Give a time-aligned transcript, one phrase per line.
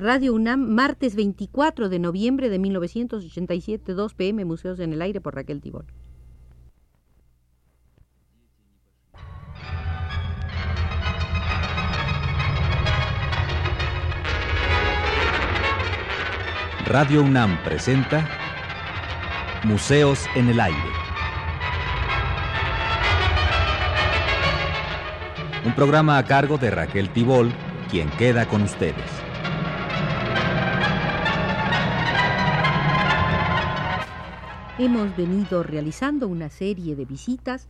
[0.00, 5.34] Radio UNAM, martes 24 de noviembre de 1987, 2 pm, Museos en el Aire por
[5.34, 5.86] Raquel Tibol.
[16.86, 18.28] Radio UNAM presenta
[19.64, 20.78] Museos en el Aire.
[25.66, 27.52] Un programa a cargo de Raquel Tibol,
[27.90, 29.27] quien queda con ustedes.
[34.80, 37.66] Hemos venido realizando una serie de visitas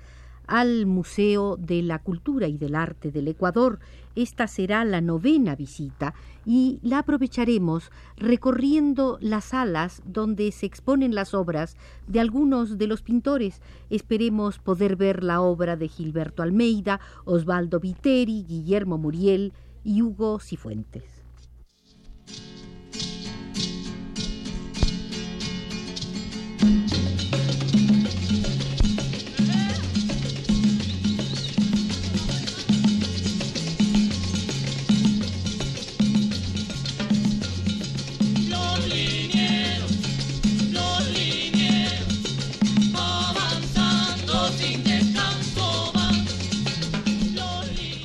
[0.46, 3.78] al Museo de la Cultura y del Arte del Ecuador.
[4.14, 6.12] Esta será la novena visita
[6.44, 13.00] y la aprovecharemos recorriendo las salas donde se exponen las obras de algunos de los
[13.00, 13.62] pintores.
[13.88, 21.17] Esperemos poder ver la obra de Gilberto Almeida, Osvaldo Viteri, Guillermo Muriel y Hugo Cifuentes.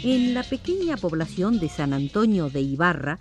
[0.05, 3.19] En la pequeña población de San Antonio de Ibarra,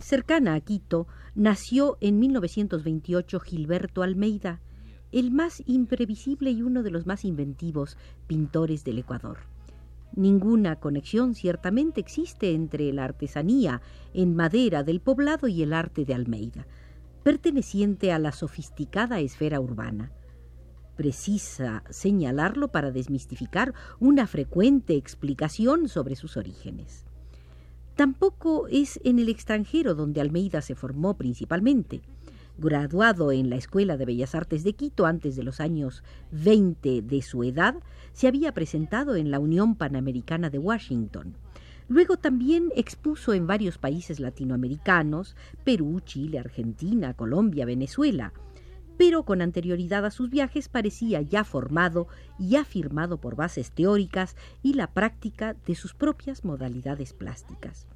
[0.00, 4.60] cercana a Quito, nació en 1928 Gilberto Almeida,
[5.12, 7.96] el más imprevisible y uno de los más inventivos
[8.26, 9.38] pintores del Ecuador.
[10.16, 13.80] Ninguna conexión ciertamente existe entre la artesanía
[14.12, 16.66] en madera del poblado y el arte de Almeida,
[17.22, 20.10] perteneciente a la sofisticada esfera urbana
[20.98, 27.06] precisa señalarlo para desmistificar una frecuente explicación sobre sus orígenes.
[27.94, 32.00] Tampoco es en el extranjero donde Almeida se formó principalmente.
[32.58, 36.02] Graduado en la Escuela de Bellas Artes de Quito antes de los años
[36.32, 37.76] 20 de su edad,
[38.12, 41.36] se había presentado en la Unión Panamericana de Washington.
[41.86, 48.32] Luego también expuso en varios países latinoamericanos, Perú, Chile, Argentina, Colombia, Venezuela,
[48.98, 54.74] pero con anterioridad a sus viajes parecía ya formado y afirmado por bases teóricas y
[54.74, 57.86] la práctica de sus propias modalidades plásticas.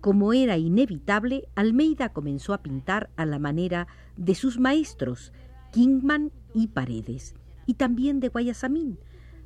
[0.00, 5.32] Como era inevitable, Almeida comenzó a pintar a la manera de sus maestros,
[5.72, 7.34] Kingman y Paredes,
[7.66, 8.98] y también de Guayasamín.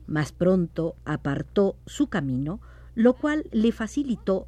[0.06, 2.60] Más pronto apartó su camino,
[2.94, 4.47] lo cual le facilitó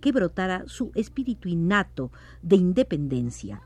[0.00, 2.10] que brotara su espíritu innato
[2.42, 3.62] de independencia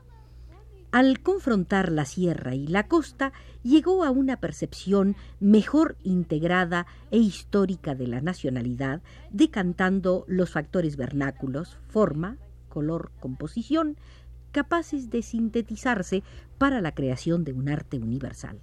[0.91, 3.31] al confrontar la sierra y la costa,
[3.63, 11.77] llegó a una percepción mejor integrada e histórica de la nacionalidad, decantando los factores vernáculos,
[11.87, 12.37] forma,
[12.67, 13.97] color, composición,
[14.51, 16.23] capaces de sintetizarse
[16.57, 18.59] para la creación de un arte universal.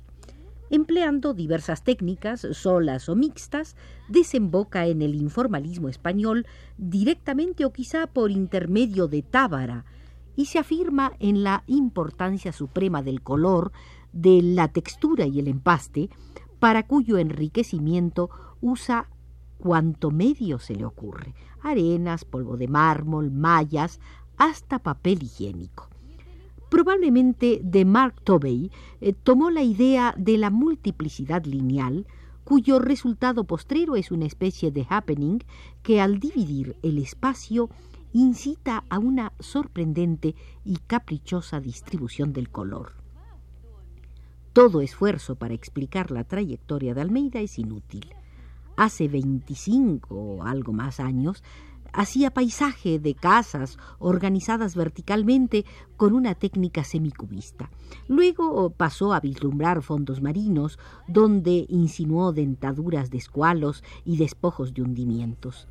[0.71, 3.75] Empleando diversas técnicas, solas o mixtas,
[4.09, 6.47] desemboca en el informalismo español
[6.77, 9.87] directamente o quizá por intermedio de Tábara,
[10.38, 13.72] y se afirma en la importancia suprema del color,
[14.12, 16.10] de la textura y el empaste,
[16.60, 19.09] para cuyo enriquecimiento usa
[19.59, 23.98] cuanto medio se le ocurre, arenas, polvo de mármol, mallas,
[24.37, 25.88] hasta papel higiénico.
[26.69, 32.06] Probablemente de Mark Tobey eh, tomó la idea de la multiplicidad lineal,
[32.44, 35.41] cuyo resultado postrero es una especie de happening
[35.82, 37.71] que al dividir el espacio
[38.12, 42.92] incita a una sorprendente y caprichosa distribución del color.
[44.52, 48.14] Todo esfuerzo para explicar la trayectoria de Almeida es inútil.
[48.76, 51.42] Hace 25 o algo más años,
[51.92, 55.64] hacía paisaje de casas organizadas verticalmente
[55.97, 57.70] con una técnica semicubista.
[58.08, 65.66] Luego pasó a vislumbrar fondos marinos, donde insinuó dentaduras de escualos y despojos de hundimientos.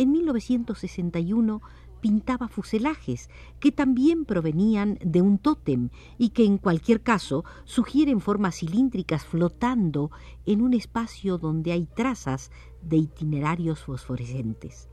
[0.00, 1.60] En 1961
[2.00, 3.28] pintaba fuselajes
[3.60, 10.10] que también provenían de un tótem y que en cualquier caso sugieren formas cilíndricas flotando
[10.46, 12.50] en un espacio donde hay trazas
[12.80, 14.88] de itinerarios fosforescentes.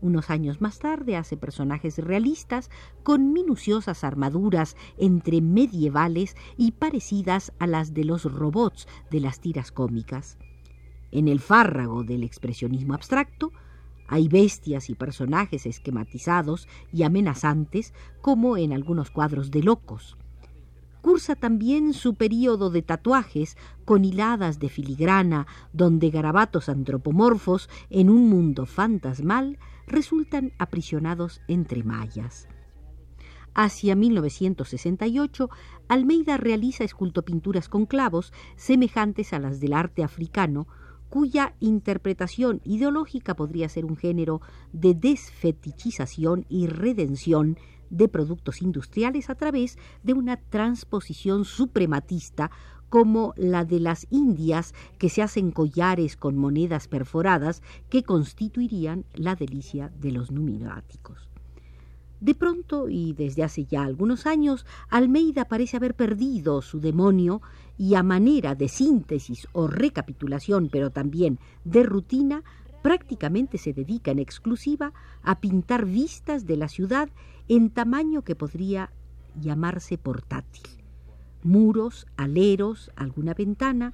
[0.00, 2.68] Unos años más tarde hace personajes realistas
[3.04, 9.70] con minuciosas armaduras entre medievales y parecidas a las de los robots de las tiras
[9.70, 10.36] cómicas.
[11.12, 13.52] En el fárrago del expresionismo abstracto,
[14.08, 20.16] hay bestias y personajes esquematizados y amenazantes como en algunos cuadros de locos.
[21.00, 28.28] Cursa también su período de tatuajes con hiladas de filigrana, donde garabatos antropomorfos en un
[28.28, 32.48] mundo fantasmal resultan aprisionados entre mallas.
[33.54, 35.48] Hacia 1968,
[35.88, 40.66] Almeida realiza escultopinturas con clavos semejantes a las del arte africano,
[41.08, 44.40] cuya interpretación ideológica podría ser un género
[44.72, 47.58] de desfetichización y redención
[47.90, 52.50] de productos industriales a través de una transposición suprematista
[52.88, 59.34] como la de las indias que se hacen collares con monedas perforadas que constituirían la
[59.34, 61.25] delicia de los numismáticos.
[62.26, 67.40] De pronto, y desde hace ya algunos años, Almeida parece haber perdido su demonio
[67.78, 72.42] y a manera de síntesis o recapitulación, pero también de rutina,
[72.82, 74.92] prácticamente se dedica en exclusiva
[75.22, 77.08] a pintar vistas de la ciudad
[77.46, 78.90] en tamaño que podría
[79.40, 80.66] llamarse portátil.
[81.44, 83.92] Muros, aleros, alguna ventana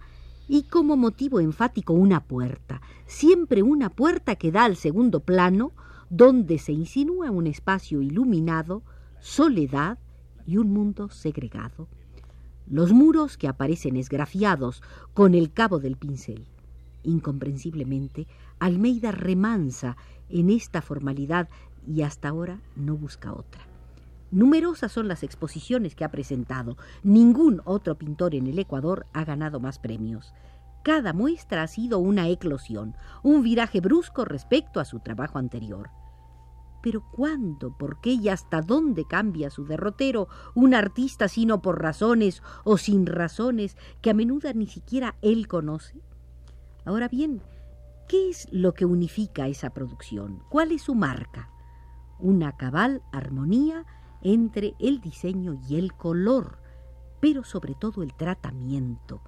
[0.48, 5.72] y como motivo enfático una puerta, siempre una puerta que da al segundo plano
[6.12, 8.82] donde se insinúa un espacio iluminado,
[9.18, 9.98] soledad
[10.46, 11.88] y un mundo segregado.
[12.66, 14.82] Los muros que aparecen esgrafiados
[15.14, 16.44] con el cabo del pincel.
[17.02, 18.26] Incomprensiblemente,
[18.58, 19.96] Almeida remansa
[20.28, 21.48] en esta formalidad
[21.86, 23.62] y hasta ahora no busca otra.
[24.30, 26.76] Numerosas son las exposiciones que ha presentado.
[27.02, 30.34] Ningún otro pintor en el Ecuador ha ganado más premios.
[30.82, 35.88] Cada muestra ha sido una eclosión, un viraje brusco respecto a su trabajo anterior.
[36.82, 42.42] Pero ¿cuándo, por qué y hasta dónde cambia su derrotero un artista sino por razones
[42.64, 46.02] o sin razones que a menudo ni siquiera él conoce?
[46.84, 47.40] Ahora bien,
[48.08, 50.42] ¿qué es lo que unifica esa producción?
[50.50, 51.48] ¿Cuál es su marca?
[52.18, 53.86] Una cabal armonía
[54.22, 56.58] entre el diseño y el color,
[57.20, 59.22] pero sobre todo el tratamiento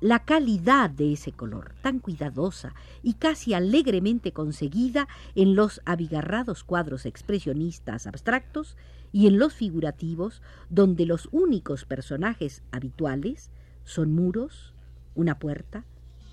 [0.00, 7.06] la calidad de ese color, tan cuidadosa y casi alegremente conseguida en los abigarrados cuadros
[7.06, 8.76] expresionistas abstractos
[9.12, 13.50] y en los figurativos, donde los únicos personajes habituales
[13.84, 14.74] son muros,
[15.14, 15.84] una puerta,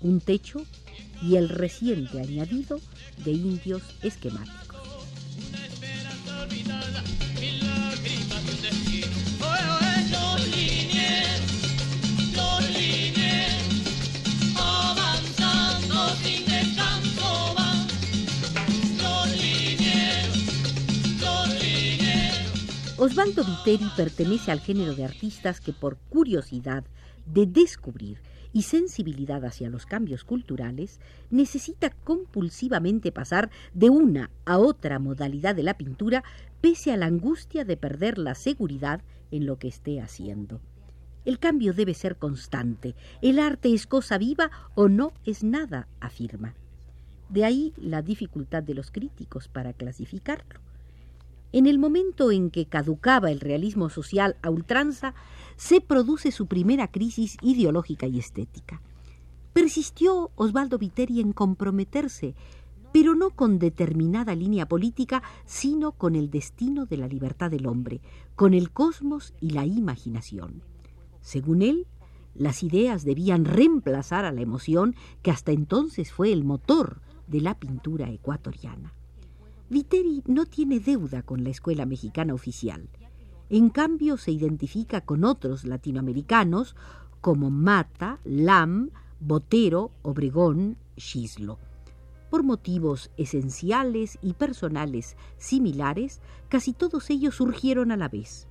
[0.02, 0.60] un techo
[1.22, 2.78] y el reciente añadido
[3.24, 4.73] de indios esquemáticos.
[23.04, 26.84] Osvaldo Viteri pertenece al género de artistas que por curiosidad
[27.26, 28.22] de descubrir
[28.54, 35.64] y sensibilidad hacia los cambios culturales, necesita compulsivamente pasar de una a otra modalidad de
[35.64, 36.24] la pintura
[36.62, 40.62] pese a la angustia de perder la seguridad en lo que esté haciendo.
[41.26, 42.94] El cambio debe ser constante.
[43.20, 46.54] El arte es cosa viva o no es nada, afirma.
[47.28, 50.64] De ahí la dificultad de los críticos para clasificarlo.
[51.54, 55.14] En el momento en que caducaba el realismo social a ultranza,
[55.54, 58.82] se produce su primera crisis ideológica y estética.
[59.52, 62.34] Persistió Osvaldo Viteri en comprometerse,
[62.92, 68.00] pero no con determinada línea política, sino con el destino de la libertad del hombre,
[68.34, 70.60] con el cosmos y la imaginación.
[71.20, 71.86] Según él,
[72.34, 77.56] las ideas debían reemplazar a la emoción que hasta entonces fue el motor de la
[77.56, 78.92] pintura ecuatoriana.
[79.70, 82.88] Viteri no tiene deuda con la escuela mexicana oficial.
[83.48, 86.76] En cambio, se identifica con otros latinoamericanos
[87.22, 88.90] como Mata, Lam,
[89.20, 91.58] Botero, Obregón, Chislo.
[92.28, 98.46] Por motivos esenciales y personales similares, casi todos ellos surgieron a la vez.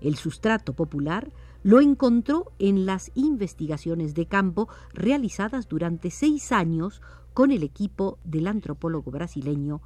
[0.00, 1.30] El sustrato popular
[1.62, 7.00] lo encontró en las investigaciones de campo realizadas durante seis años
[7.32, 9.82] con el equipo del antropólogo brasileño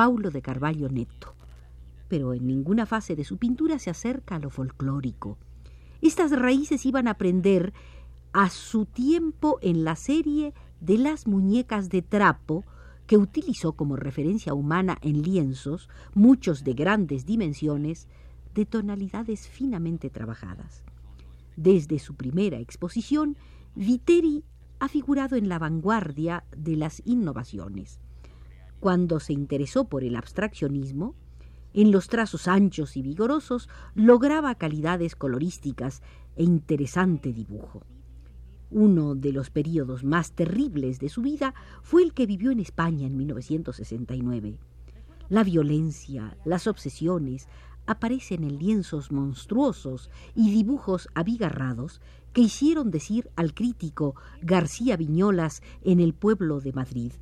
[0.00, 1.34] Paulo de Carvalho Neto,
[2.08, 5.36] pero en ninguna fase de su pintura se acerca a lo folclórico.
[6.00, 7.74] Estas raíces iban a aprender
[8.32, 12.64] a su tiempo en la serie de las muñecas de trapo
[13.06, 18.08] que utilizó como referencia humana en lienzos, muchos de grandes dimensiones,
[18.54, 20.82] de tonalidades finamente trabajadas.
[21.56, 23.36] Desde su primera exposición,
[23.74, 24.44] Viteri
[24.78, 28.00] ha figurado en la vanguardia de las innovaciones.
[28.80, 31.14] Cuando se interesó por el abstraccionismo,
[31.74, 36.02] en los trazos anchos y vigorosos lograba calidades colorísticas
[36.34, 37.82] e interesante dibujo.
[38.70, 43.06] Uno de los periodos más terribles de su vida fue el que vivió en España
[43.06, 44.58] en 1969.
[45.28, 47.48] La violencia, las obsesiones,
[47.86, 52.00] aparecen en lienzos monstruosos y dibujos abigarrados
[52.32, 57.12] que hicieron decir al crítico García Viñolas en el pueblo de Madrid.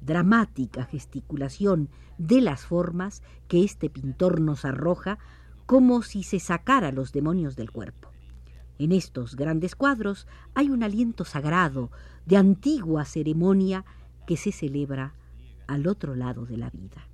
[0.00, 1.88] Dramática gesticulación
[2.18, 5.18] de las formas que este pintor nos arroja
[5.66, 8.10] como si se sacara los demonios del cuerpo.
[8.78, 11.90] En estos grandes cuadros hay un aliento sagrado
[12.26, 13.84] de antigua ceremonia
[14.26, 15.14] que se celebra
[15.66, 17.08] al otro lado de la vida.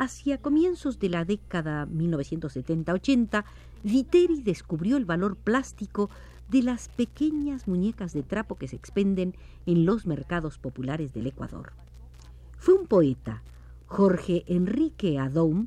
[0.00, 3.44] Hacia comienzos de la década 1970-80,
[3.82, 6.08] Viteri descubrió el valor plástico
[6.48, 9.34] de las pequeñas muñecas de trapo que se expenden
[9.66, 11.74] en los mercados populares del Ecuador.
[12.56, 13.42] Fue un poeta,
[13.88, 15.66] Jorge Enrique Adoum,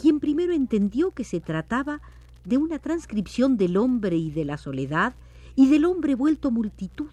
[0.00, 2.00] quien primero entendió que se trataba
[2.44, 5.16] de una transcripción del hombre y de la soledad
[5.56, 7.10] y del hombre vuelto multitud.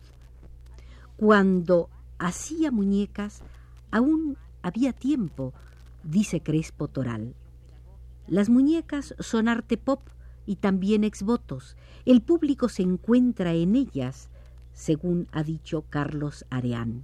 [1.18, 3.42] Cuando hacía muñecas,
[3.90, 5.52] aún había tiempo
[6.04, 7.36] dice Crespo Toral.
[8.28, 10.02] Las muñecas son arte pop
[10.46, 11.76] y también exvotos.
[12.06, 14.30] El público se encuentra en ellas,
[14.74, 17.04] según ha dicho Carlos Areán.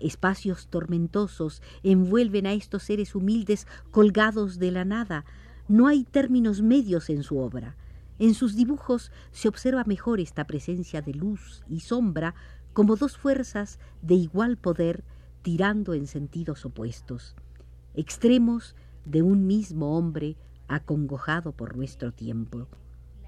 [0.00, 5.24] Espacios tormentosos envuelven a estos seres humildes colgados de la nada.
[5.68, 7.76] No hay términos medios en su obra.
[8.18, 12.34] En sus dibujos se observa mejor esta presencia de luz y sombra
[12.72, 15.04] como dos fuerzas de igual poder
[15.42, 17.34] tirando en sentidos opuestos
[17.94, 20.36] extremos de un mismo hombre
[20.68, 22.68] acongojado por nuestro tiempo.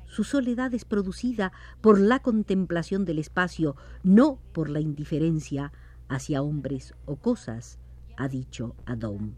[0.06, 5.73] Su soledad es producida por la contemplación del espacio, no por la indiferencia
[6.09, 7.78] hacia hombres o cosas,
[8.16, 9.33] ha dicho Adom.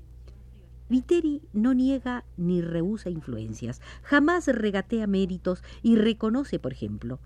[0.88, 7.18] Viteri no niega ni rehúsa influencias, jamás regatea méritos y reconoce, por ejemplo,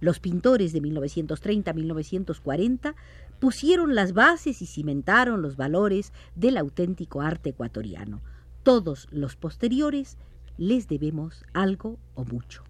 [0.00, 2.94] los pintores de 1930-1940
[3.38, 8.20] pusieron las bases y cimentaron los valores del auténtico arte ecuatoriano.
[8.62, 10.16] Todos los posteriores
[10.56, 12.64] les debemos algo o mucho.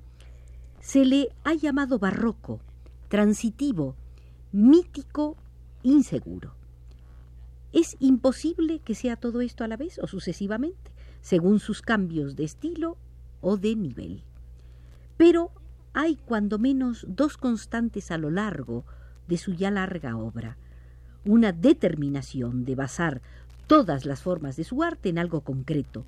[0.81, 2.61] Se le ha llamado barroco,
[3.09, 3.97] transitivo,
[4.53, 5.37] mítico,
[5.83, 6.55] inseguro.
[7.73, 12.45] Es imposible que sea todo esto a la vez o sucesivamente, según sus cambios de
[12.45, 12.97] estilo
[13.41, 14.23] o de nivel.
[15.17, 15.51] Pero
[15.93, 18.85] hay cuando menos dos constantes a lo largo
[19.29, 20.57] de su ya larga obra.
[21.25, 23.23] Una determinación de basar
[23.67, 26.07] todas las formas de su arte en algo concreto.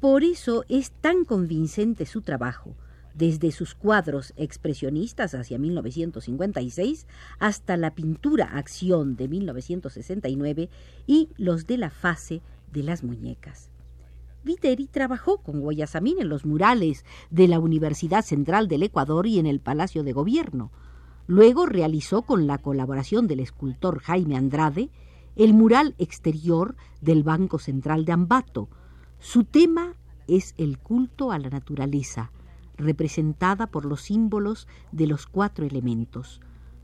[0.00, 2.74] Por eso es tan convincente su trabajo,
[3.14, 7.06] desde sus cuadros expresionistas hacia 1956
[7.38, 10.68] hasta la pintura acción de 1969
[11.06, 12.42] y los de la fase
[12.72, 13.70] de las muñecas.
[14.42, 19.46] Viteri trabajó con Guayasamín en los murales de la Universidad Central del Ecuador y en
[19.46, 20.70] el Palacio de Gobierno.
[21.26, 24.90] Luego realizó con la colaboración del escultor Jaime Andrade
[25.36, 28.68] el mural exterior del Banco Central de Ambato.
[29.18, 29.94] Su tema
[30.28, 32.30] es el culto a la naturaleza,
[32.76, 36.40] representada por los símbolos de los cuatro elementos.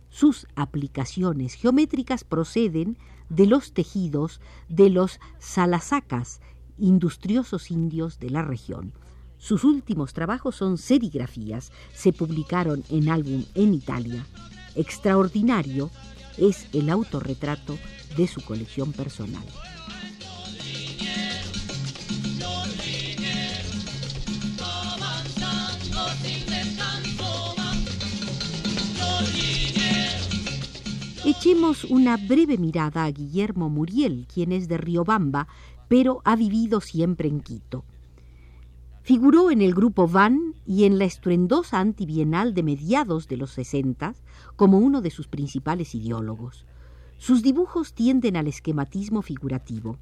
[0.08, 6.40] Sus aplicaciones geométricas proceden de los tejidos de los salasacas
[6.78, 8.92] industriosos indios de la región.
[9.40, 14.26] Sus últimos trabajos son serigrafías, se publicaron en álbum en Italia.
[14.74, 15.90] Extraordinario
[16.36, 17.78] es el autorretrato
[18.16, 19.42] de su colección personal.
[31.24, 35.48] Echemos una breve mirada a Guillermo Muriel, quien es de Riobamba,
[35.88, 37.84] pero ha vivido siempre en Quito.
[39.10, 44.14] Figuró en el grupo Van y en la estruendosa antibienal de mediados de los 60
[44.54, 46.64] como uno de sus principales ideólogos.
[47.18, 49.98] Sus dibujos tienden al esquematismo figurativo.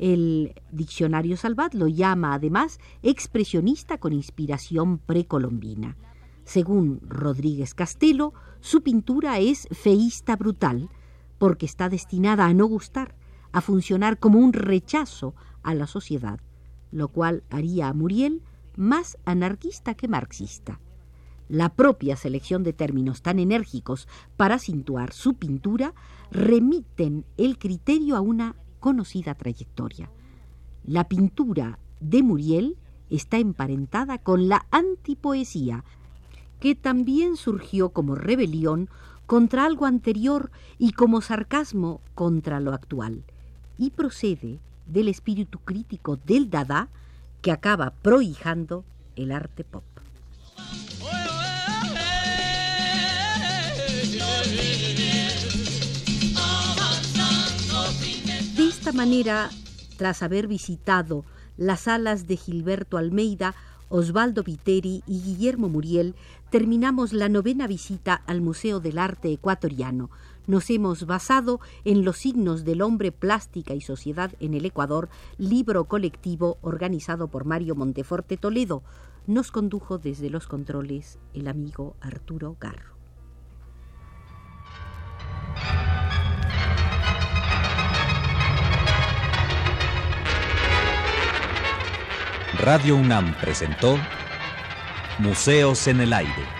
[0.00, 5.96] El diccionario Salvat lo llama además expresionista con inspiración precolombina.
[6.42, 10.90] Según Rodríguez Castelo, su pintura es feísta brutal
[11.38, 13.14] porque está destinada a no gustar,
[13.52, 16.40] a funcionar como un rechazo a la sociedad,
[16.92, 18.42] lo cual haría a Muriel
[18.76, 20.80] más anarquista que marxista.
[21.48, 24.06] La propia selección de términos tan enérgicos
[24.36, 25.94] para acentuar su pintura
[26.30, 30.10] remiten el criterio a una conocida trayectoria.
[30.84, 32.76] La pintura de Muriel
[33.10, 35.84] está emparentada con la antipoesía,
[36.60, 38.88] que también surgió como rebelión
[39.26, 43.24] contra algo anterior y como sarcasmo contra lo actual
[43.80, 44.60] y procede
[44.92, 46.88] del espíritu crítico del Dada
[47.42, 48.84] que acaba prohijando
[49.16, 49.84] el arte pop.
[58.56, 59.50] De esta manera,
[59.96, 61.24] tras haber visitado
[61.56, 63.54] las salas de Gilberto Almeida,
[63.88, 66.14] Osvaldo Viteri y Guillermo Muriel,
[66.50, 70.10] terminamos la novena visita al Museo del Arte Ecuatoriano.
[70.46, 75.84] Nos hemos basado en Los signos del hombre, plástica y sociedad en el Ecuador, libro
[75.84, 78.82] colectivo organizado por Mario Monteforte Toledo.
[79.26, 82.90] Nos condujo desde los controles el amigo Arturo Garro.
[92.58, 93.96] Radio UNAM presentó
[95.18, 96.59] Museos en el Aire.